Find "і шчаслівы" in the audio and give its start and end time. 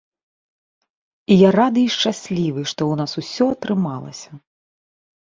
1.89-2.61